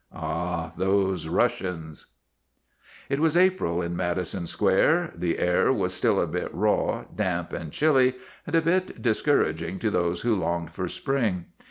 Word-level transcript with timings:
Ah, 0.11 0.71
those 0.77 1.27
Russians! 1.27 2.15
It 3.07 3.19
was 3.19 3.37
April 3.37 3.83
in 3.83 3.95
Madison 3.95 4.47
Square. 4.47 5.13
The 5.15 5.37
air 5.37 5.71
was 5.71 5.93
still 5.93 6.19
a 6.19 6.25
bit 6.25 6.51
raw, 6.51 7.03
damp, 7.15 7.53
and 7.53 7.71
chilly, 7.71 8.15
and 8.47 8.55
a 8.55 8.63
bit 8.63 9.03
discourag 9.03 9.61
ing 9.61 9.77
to 9.77 9.91
those 9.91 10.21
who 10.21 10.33
longed 10.35 10.71
for 10.73 10.87
spring. 10.87 11.45